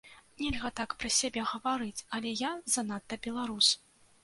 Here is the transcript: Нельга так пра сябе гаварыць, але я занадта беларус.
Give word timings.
Нельга 0.43 0.71
так 0.79 0.95
пра 1.03 1.11
сябе 1.17 1.43
гаварыць, 1.51 2.05
але 2.21 2.33
я 2.41 2.51
занадта 2.77 3.23
беларус. 3.29 3.73